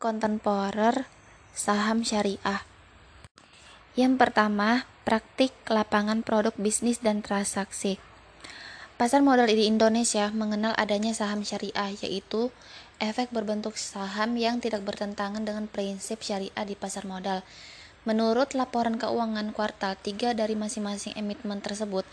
kontemporer 0.00 1.04
saham 1.52 2.00
syariah. 2.00 2.64
Yang 3.92 4.16
pertama, 4.16 4.88
praktik 5.04 5.52
lapangan 5.68 6.24
produk 6.24 6.56
bisnis 6.56 7.04
dan 7.04 7.20
transaksi. 7.20 8.00
Pasar 8.96 9.20
modal 9.20 9.52
di 9.52 9.68
Indonesia 9.68 10.32
mengenal 10.32 10.72
adanya 10.80 11.12
saham 11.12 11.44
syariah, 11.44 11.92
yaitu 12.00 12.48
efek 12.96 13.28
berbentuk 13.28 13.76
saham 13.76 14.40
yang 14.40 14.64
tidak 14.64 14.88
bertentangan 14.88 15.44
dengan 15.44 15.68
prinsip 15.68 16.24
syariah 16.24 16.64
di 16.64 16.80
pasar 16.80 17.04
modal. 17.04 17.44
Menurut 18.08 18.56
laporan 18.56 18.96
keuangan 18.96 19.52
kuartal 19.52 20.00
3 20.00 20.32
dari 20.32 20.56
masing-masing 20.56 21.12
emiten 21.12 21.60
tersebut, 21.60 22.08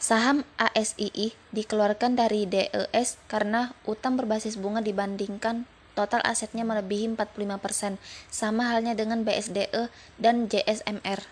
saham 0.00 0.40
ASII 0.56 1.36
dikeluarkan 1.52 2.16
dari 2.16 2.48
DES 2.48 3.20
karena 3.28 3.76
utang 3.84 4.16
berbasis 4.16 4.56
bunga 4.56 4.80
dibandingkan 4.80 5.68
total 5.96 6.20
asetnya 6.28 6.68
melebihi 6.68 7.16
45%, 7.16 7.96
sama 8.28 8.68
halnya 8.68 8.92
dengan 8.92 9.24
BSDE 9.24 9.88
dan 10.20 10.46
JSMR. 10.52 11.24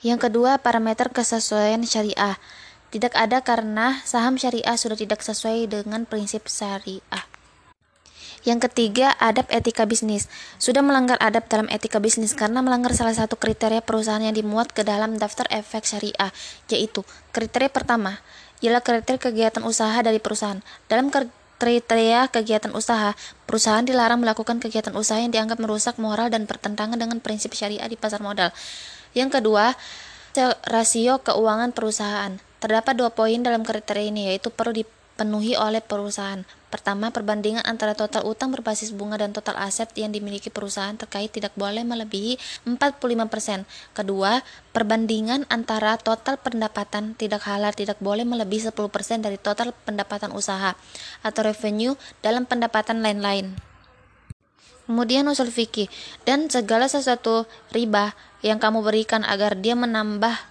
Yang 0.00 0.30
kedua, 0.30 0.56
parameter 0.56 1.12
kesesuaian 1.12 1.84
syariah. 1.84 2.40
Tidak 2.88 3.12
ada 3.12 3.44
karena 3.44 4.00
saham 4.08 4.40
syariah 4.40 4.78
sudah 4.80 4.96
tidak 4.96 5.20
sesuai 5.20 5.68
dengan 5.68 6.08
prinsip 6.08 6.48
syariah. 6.48 7.28
Yang 8.46 8.70
ketiga, 8.70 9.18
adab 9.18 9.50
etika 9.50 9.84
bisnis. 9.84 10.30
Sudah 10.62 10.80
melanggar 10.80 11.18
adab 11.18 11.50
dalam 11.50 11.66
etika 11.68 11.98
bisnis 11.98 12.32
karena 12.32 12.62
melanggar 12.62 12.94
salah 12.94 13.12
satu 13.12 13.34
kriteria 13.34 13.82
perusahaan 13.82 14.22
yang 14.22 14.32
dimuat 14.32 14.70
ke 14.70 14.86
dalam 14.86 15.18
daftar 15.18 15.50
efek 15.50 15.82
syariah, 15.84 16.30
yaitu 16.70 17.02
kriteria 17.34 17.68
pertama, 17.68 18.22
ialah 18.62 18.80
kriteria 18.80 19.20
kegiatan 19.20 19.66
usaha 19.66 19.98
dari 20.00 20.22
perusahaan. 20.22 20.62
Dalam 20.86 21.10
kriteria 21.58 22.30
kegiatan 22.30 22.70
usaha, 22.72 23.18
perusahaan 23.44 23.82
dilarang 23.82 24.22
melakukan 24.22 24.62
kegiatan 24.62 24.94
usaha 24.94 25.18
yang 25.18 25.34
dianggap 25.34 25.58
merusak 25.58 25.98
moral 25.98 26.30
dan 26.30 26.46
bertentangan 26.46 26.96
dengan 26.96 27.18
prinsip 27.18 27.52
syariah 27.52 27.86
di 27.90 27.98
pasar 27.98 28.22
modal. 28.22 28.54
Yang 29.12 29.42
kedua, 29.42 29.74
rasio 30.64 31.18
keuangan 31.26 31.74
perusahaan. 31.74 32.38
Terdapat 32.58 32.94
dua 32.94 33.10
poin 33.10 33.38
dalam 33.42 33.62
kriteria 33.66 34.10
ini, 34.10 34.30
yaitu 34.34 34.50
perlu 34.50 34.82
dipenuhi 35.18 35.58
oleh 35.58 35.82
perusahaan. 35.82 36.46
Pertama, 36.70 37.10
perbandingan 37.10 37.66
antara 37.66 37.98
total 37.98 38.22
utang 38.22 38.54
berbasis 38.54 38.94
bunga 38.94 39.18
dan 39.18 39.34
total 39.34 39.58
aset 39.58 39.90
yang 39.98 40.14
dimiliki 40.14 40.46
perusahaan 40.46 40.94
terkait 40.94 41.34
tidak 41.34 41.50
boleh 41.58 41.82
melebihi 41.82 42.38
45%. 42.62 43.66
Kedua, 43.98 44.46
perbandingan 44.70 45.42
antara 45.50 45.98
total 45.98 46.38
pendapatan 46.38 47.18
tidak 47.18 47.42
halal 47.50 47.74
tidak 47.74 47.98
boleh 47.98 48.22
melebihi 48.22 48.70
10% 48.70 48.78
dari 49.18 49.42
total 49.42 49.74
pendapatan 49.82 50.30
usaha 50.30 50.78
atau 51.26 51.40
revenue 51.42 51.98
dalam 52.22 52.46
pendapatan 52.46 53.02
lain-lain. 53.02 53.58
Kemudian 54.86 55.26
usul 55.26 55.50
fikih 55.50 55.90
dan 56.22 56.46
segala 56.46 56.86
sesuatu 56.86 57.44
riba 57.74 58.14
yang 58.46 58.62
kamu 58.62 58.86
berikan 58.86 59.26
agar 59.26 59.58
dia 59.58 59.74
menambah 59.74 60.47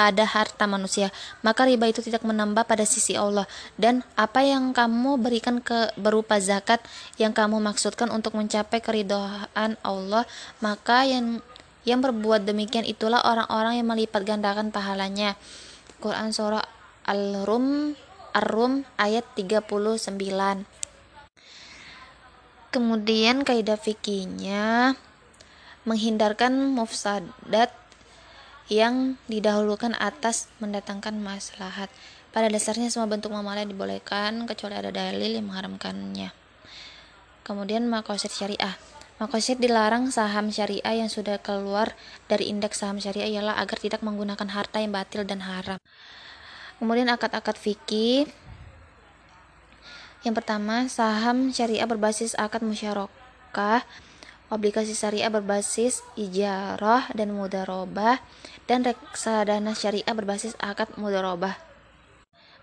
pada 0.00 0.24
harta 0.24 0.64
manusia, 0.64 1.12
maka 1.44 1.68
riba 1.68 1.84
itu 1.84 2.00
tidak 2.00 2.24
menambah 2.24 2.64
pada 2.64 2.88
sisi 2.88 3.20
Allah 3.20 3.44
dan 3.76 4.00
apa 4.16 4.40
yang 4.40 4.72
kamu 4.72 5.20
berikan 5.20 5.60
ke 5.60 5.92
berupa 6.00 6.40
zakat 6.40 6.80
yang 7.20 7.36
kamu 7.36 7.60
maksudkan 7.60 8.08
untuk 8.08 8.32
mencapai 8.32 8.80
keridhaan 8.80 9.76
Allah, 9.84 10.24
maka 10.64 11.04
yang 11.04 11.44
yang 11.84 12.00
berbuat 12.00 12.48
demikian 12.48 12.88
itulah 12.88 13.20
orang-orang 13.28 13.76
yang 13.76 13.92
melipat 13.92 14.24
gandakan 14.24 14.72
pahalanya. 14.72 15.36
Quran 16.00 16.32
surah 16.32 16.64
Al-Rum 17.04 17.92
Ar-Rum 18.32 18.88
ayat 18.96 19.28
39. 19.36 20.16
Kemudian 22.72 23.44
kaidah 23.44 23.76
fikihnya 23.76 24.96
menghindarkan 25.84 26.72
mufsadat 26.72 27.79
yang 28.70 29.18
didahulukan 29.26 29.98
atas 29.98 30.46
mendatangkan 30.62 31.18
maslahat. 31.18 31.90
Pada 32.30 32.46
dasarnya 32.46 32.86
semua 32.94 33.10
bentuk 33.10 33.34
muamalah 33.34 33.66
dibolehkan 33.66 34.46
kecuali 34.46 34.78
ada 34.78 34.94
dalil 34.94 35.34
yang 35.34 35.50
mengharamkannya. 35.50 36.30
Kemudian 37.42 37.90
makosid 37.90 38.30
syariah. 38.30 38.78
Makosid 39.18 39.58
dilarang 39.58 40.14
saham 40.14 40.48
syariah 40.54 41.02
yang 41.02 41.10
sudah 41.10 41.42
keluar 41.42 41.98
dari 42.30 42.46
indeks 42.46 42.80
saham 42.80 43.02
syariah 43.02 43.26
ialah 43.26 43.58
agar 43.58 43.76
tidak 43.76 44.00
menggunakan 44.06 44.46
harta 44.48 44.78
yang 44.78 44.94
batil 44.94 45.26
dan 45.26 45.42
haram. 45.42 45.82
Kemudian 46.78 47.10
akad-akad 47.10 47.58
fikih. 47.58 48.30
Yang 50.22 50.34
pertama, 50.40 50.86
saham 50.86 51.50
syariah 51.50 51.90
berbasis 51.90 52.38
akad 52.38 52.62
musyarakah 52.62 53.82
obligasi 54.50 54.92
syariah 54.92 55.30
berbasis 55.30 56.04
ijarah 56.18 57.08
dan 57.14 57.32
mudarobah, 57.32 58.20
dan 58.66 58.82
reksadana 58.82 59.72
syariah 59.72 60.12
berbasis 60.12 60.58
akad 60.60 60.90
mudarobah. 60.98 61.56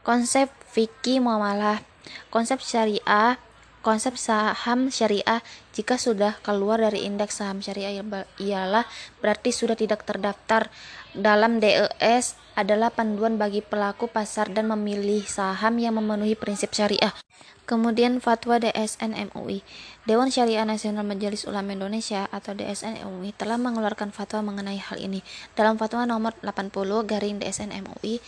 Konsep 0.05 0.47
fikih 0.71 1.19
muamalah 1.19 1.83
Konsep 2.31 2.63
syariah 2.63 3.39
Konsep 3.87 4.19
saham 4.19 4.91
syariah 4.91 5.39
jika 5.71 5.95
sudah 5.95 6.35
keluar 6.43 6.75
dari 6.75 7.07
indeks 7.07 7.39
saham 7.39 7.63
syariah 7.63 8.03
ialah 8.35 8.83
berarti 9.23 9.55
sudah 9.55 9.79
tidak 9.79 10.03
terdaftar 10.03 10.67
dalam 11.15 11.63
DES 11.63 12.35
adalah 12.59 12.91
panduan 12.91 13.39
bagi 13.39 13.63
pelaku 13.63 14.11
pasar 14.11 14.51
dan 14.51 14.67
memilih 14.67 15.23
saham 15.23 15.79
yang 15.79 15.95
memenuhi 15.95 16.35
prinsip 16.35 16.75
syariah. 16.75 17.15
Kemudian 17.63 18.19
fatwa 18.19 18.59
DSN 18.59 19.15
MUI. 19.31 19.63
Dewan 20.03 20.35
Syariah 20.35 20.67
Nasional 20.67 21.07
Majelis 21.07 21.47
Ulama 21.47 21.71
Indonesia 21.71 22.27
atau 22.27 22.51
DSN 22.51 23.07
MUI 23.07 23.31
telah 23.39 23.55
mengeluarkan 23.55 24.11
fatwa 24.11 24.51
mengenai 24.51 24.83
hal 24.83 24.99
ini. 24.99 25.23
Dalam 25.55 25.79
fatwa 25.79 26.03
nomor 26.03 26.35
80 26.43 26.75
garing 27.07 27.39
DSN 27.39 27.71
MUI 27.87 28.19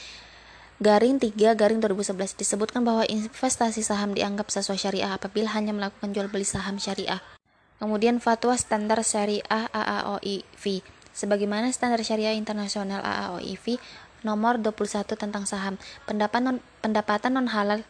garing 0.80 1.20
3 1.20 1.36
garing 1.60 1.84
2011 1.84 2.40
disebutkan 2.40 2.88
bahwa 2.88 3.04
investasi 3.04 3.84
saham 3.84 4.16
dianggap 4.16 4.48
sesuai 4.48 4.80
syariah 4.80 5.12
apabila 5.12 5.52
hanya 5.52 5.76
melakukan 5.76 6.16
jual 6.16 6.32
beli 6.32 6.48
saham 6.48 6.80
syariah. 6.80 7.20
Kemudian 7.80 8.24
fatwa 8.24 8.56
standar 8.56 9.04
syariah 9.04 9.44
AAOIV. 9.48 10.84
Sebagaimana 11.12 11.68
standar 11.76 12.00
syariah 12.00 12.36
internasional 12.36 13.04
AAOIV 13.04 13.76
nomor 14.24 14.60
21 14.60 15.04
tentang 15.16 15.44
saham, 15.44 15.76
pendapatan 16.08 16.44
non, 16.44 16.58
pendapatan 16.80 17.36
non 17.36 17.52
halal 17.52 17.84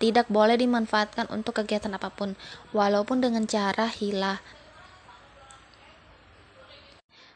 tidak 0.00 0.28
boleh 0.32 0.56
dimanfaatkan 0.56 1.28
untuk 1.28 1.60
kegiatan 1.60 1.92
apa 1.92 2.08
pun, 2.12 2.36
walaupun 2.72 3.20
dengan 3.20 3.44
cara 3.44 3.88
hilah. 3.88 4.40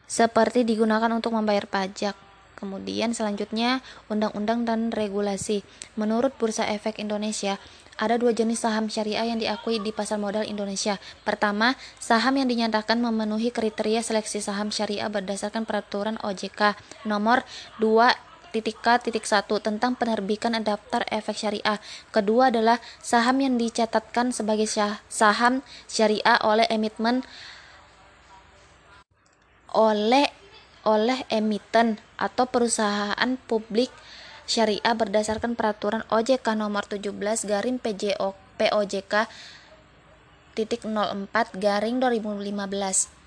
Seperti 0.05 0.61
digunakan 0.65 1.09
untuk 1.09 1.33
membayar 1.33 1.65
pajak. 1.65 2.22
Kemudian 2.55 3.11
selanjutnya, 3.11 3.83
undang-undang 4.07 4.63
dan 4.63 4.93
regulasi. 4.93 5.65
Menurut 5.99 6.31
Bursa 6.39 6.69
Efek 6.69 7.01
Indonesia, 7.01 7.59
ada 7.97 8.17
dua 8.17 8.33
jenis 8.33 8.65
saham 8.65 8.89
syariah 8.89 9.29
yang 9.29 9.37
diakui 9.37 9.77
di 9.77 9.93
pasar 9.93 10.17
modal 10.17 10.47
Indonesia. 10.47 10.97
Pertama, 11.21 11.77
saham 12.01 12.39
yang 12.39 12.49
dinyatakan 12.49 12.97
memenuhi 12.97 13.53
kriteria 13.53 14.01
seleksi 14.01 14.41
saham 14.41 14.73
syariah 14.73 15.09
berdasarkan 15.09 15.65
peraturan 15.69 16.17
OJK 16.25 16.73
nomor 17.05 17.45
2 17.77 18.33
titik 18.53 18.77
titik 18.85 19.25
satu 19.25 19.57
tentang 19.57 19.97
penerbitan 19.97 20.53
daftar 20.61 21.01
efek 21.09 21.33
syariah. 21.33 21.81
Kedua 22.13 22.53
adalah 22.53 22.77
saham 23.01 23.41
yang 23.41 23.57
dicatatkan 23.57 24.29
sebagai 24.29 24.69
saham 25.09 25.65
syariah 25.89 26.37
oleh 26.45 26.69
emiten 26.69 27.25
oleh 29.73 30.29
oleh 30.83 31.23
emiten 31.31 31.99
atau 32.19 32.47
perusahaan 32.47 33.31
publik 33.47 33.89
syariah 34.43 34.95
berdasarkan 34.95 35.55
peraturan 35.55 36.03
OJK 36.11 36.59
nomor 36.59 36.83
17 36.87 37.15
garing 37.47 37.79
PJO 37.79 38.35
POJK 38.59 39.27
titik 40.53 40.83
04 40.85 41.31
garing 41.57 41.97
2015 42.03 43.23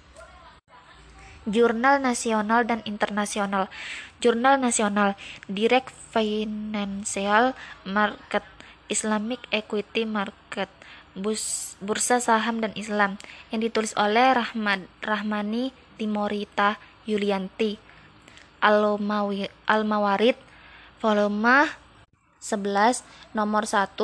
Jurnal 1.47 2.03
Nasional 2.03 2.67
dan 2.67 2.83
Internasional. 2.83 3.71
Jurnal 4.19 4.59
Nasional, 4.59 5.15
Direct 5.47 5.95
Financial 6.11 7.55
Market, 7.87 8.43
Islamic 8.91 9.39
Equity 9.55 10.03
Market, 10.03 10.67
Bursa 11.79 12.19
Saham 12.19 12.59
dan 12.59 12.75
Islam, 12.75 13.15
yang 13.55 13.63
ditulis 13.63 13.95
oleh 13.95 14.35
Rahmad, 14.35 14.91
Rahmani 15.07 15.71
Timorita 15.95 16.83
Yulianti, 17.07 17.79
Al-Mawarid, 18.61 20.37
volume 20.99 21.71
11, 22.43 23.03
nomor 23.35 23.65
1, 23.67 23.95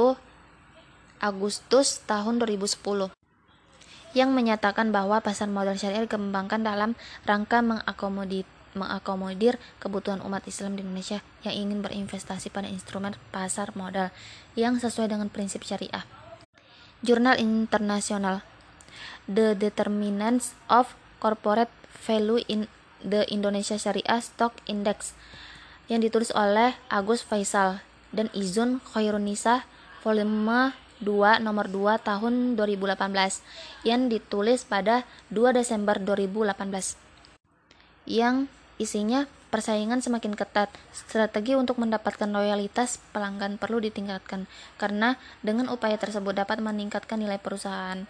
Agustus 1.23 2.03
tahun 2.07 2.43
2010 2.43 3.11
yang 4.13 4.37
menyatakan 4.37 4.93
bahwa 4.93 5.25
pasar 5.25 5.49
modal 5.49 5.77
syariah 5.81 6.05
dikembangkan 6.05 6.61
dalam 6.61 6.99
rangka 7.25 7.65
mengakomodir, 7.65 8.45
mengakomodir 8.77 9.57
kebutuhan 9.81 10.21
umat 10.21 10.45
Islam 10.45 10.77
di 10.77 10.85
Indonesia 10.85 11.25
yang 11.49 11.55
ingin 11.57 11.81
berinvestasi 11.81 12.53
pada 12.53 12.69
instrumen 12.69 13.17
pasar 13.33 13.73
modal 13.73 14.13
yang 14.53 14.77
sesuai 14.77 15.09
dengan 15.17 15.33
prinsip 15.33 15.65
syariah. 15.65 16.05
Jurnal 17.01 17.41
Internasional 17.41 18.45
The 19.25 19.57
Determinants 19.57 20.53
of 20.69 20.93
Corporate 21.19 21.73
Value 22.05 22.45
in 22.53 22.69
the 23.05 23.27
Indonesia 23.29 23.77
Syariah 23.77 24.23
Stock 24.23 24.57
Index 24.67 25.15
yang 25.91 26.01
ditulis 26.01 26.31
oleh 26.33 26.79
Agus 26.89 27.21
Faisal 27.27 27.83
dan 28.15 28.31
Izun 28.33 28.79
Khairunisa 28.83 29.67
volume 30.03 30.75
2 31.03 31.43
nomor 31.43 31.67
2 31.67 31.99
tahun 31.99 32.55
2018 32.55 33.03
yang 33.83 34.07
ditulis 34.07 34.63
pada 34.63 35.03
2 35.35 35.51
Desember 35.55 35.99
2018 35.99 36.95
yang 38.07 38.47
isinya 38.79 39.27
persaingan 39.53 40.01
semakin 40.01 40.33
ketat. 40.33 40.73
Strategi 40.97 41.53
untuk 41.53 41.77
mendapatkan 41.77 42.25
loyalitas 42.25 42.99
pelanggan 43.13 43.61
perlu 43.61 43.85
ditingkatkan 43.85 44.49
karena 44.81 45.21
dengan 45.45 45.69
upaya 45.69 46.01
tersebut 46.01 46.33
dapat 46.33 46.65
meningkatkan 46.65 47.21
nilai 47.21 47.37
perusahaan. 47.37 48.09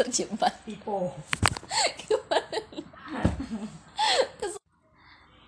Terjebak 0.00 0.54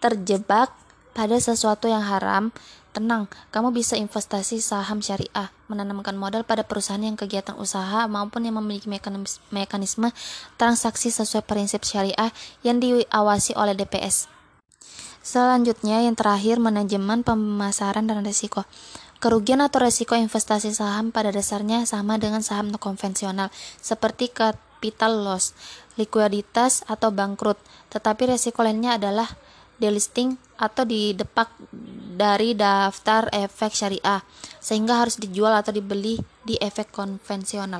terjebak 0.02 0.68
pada 1.16 1.36
sesuatu 1.40 1.88
yang 1.88 2.04
haram 2.04 2.52
Tenang, 2.92 3.24
kamu 3.48 3.72
bisa 3.72 3.96
investasi 3.96 4.60
saham 4.60 5.00
syariah, 5.00 5.48
menanamkan 5.64 6.12
modal 6.12 6.44
pada 6.44 6.60
perusahaan 6.60 7.00
yang 7.00 7.16
kegiatan 7.16 7.56
usaha 7.56 8.04
maupun 8.04 8.44
yang 8.44 8.60
memiliki 8.60 8.84
mekanisme 9.48 10.12
transaksi 10.60 11.08
sesuai 11.08 11.40
prinsip 11.48 11.88
syariah 11.88 12.28
yang 12.60 12.84
diawasi 12.84 13.56
oleh 13.56 13.72
DPS. 13.72 14.28
Selanjutnya, 15.24 16.04
yang 16.04 16.12
terakhir, 16.12 16.60
manajemen 16.60 17.24
pemasaran 17.24 18.04
dan 18.04 18.20
risiko. 18.20 18.68
Kerugian 19.22 19.62
atau 19.62 19.78
risiko 19.78 20.18
investasi 20.18 20.74
saham 20.74 21.14
pada 21.14 21.30
dasarnya 21.30 21.86
sama 21.86 22.18
dengan 22.18 22.42
saham 22.42 22.74
konvensional, 22.74 23.54
seperti 23.78 24.34
capital 24.34 25.22
loss, 25.22 25.54
likuiditas, 25.94 26.82
atau 26.90 27.14
bangkrut. 27.14 27.54
Tetapi 27.94 28.34
risiko 28.34 28.66
lainnya 28.66 28.98
adalah 28.98 29.30
delisting 29.78 30.34
atau 30.58 30.82
didepak 30.82 31.54
dari 32.18 32.58
daftar 32.58 33.30
efek 33.30 33.70
syariah, 33.70 34.26
sehingga 34.58 34.98
harus 34.98 35.22
dijual 35.22 35.54
atau 35.54 35.70
dibeli 35.70 36.18
di 36.42 36.58
efek 36.58 36.90
konvensional. 36.90 37.70